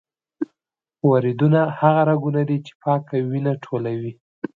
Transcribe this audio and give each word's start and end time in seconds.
وریدونه 1.09 1.61
هغه 1.79 2.01
رګونه 2.09 2.41
دي 2.49 2.57
چې 2.65 2.71
پاکه 2.81 3.15
وینه 3.29 3.53
ټولوي. 3.65 4.13